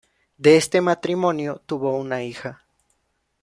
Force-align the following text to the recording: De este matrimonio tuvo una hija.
De 0.39 0.57
este 0.57 0.81
matrimonio 0.81 1.61
tuvo 1.67 1.95
una 1.95 2.23
hija. 2.23 2.63